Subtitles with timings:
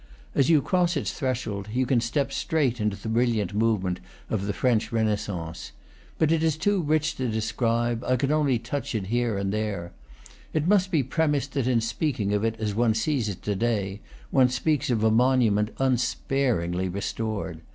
[0.33, 3.99] As you cross its threshold, you step straight into the brilliant movement
[4.31, 5.73] of the French Renaissance.
[6.17, 9.91] But it is too rich to describe, I can only touch it here and there.
[10.53, 13.55] It must be pre mised that in speaking of it as one sees it to
[13.55, 14.01] day,
[14.31, 17.61] one speaks of a monument unsparingly restored.